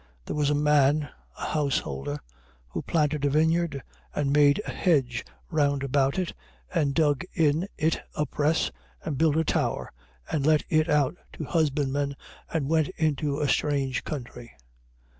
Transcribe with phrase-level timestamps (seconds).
[0.25, 2.17] There was a man, an householder,
[2.69, 3.83] who planted a vineyard
[4.15, 6.33] and made a hedge round about it
[6.73, 8.71] and dug in it a press
[9.05, 9.91] and built a tower
[10.31, 12.15] and let it out to husbandmen
[12.51, 14.51] and went into a strange country.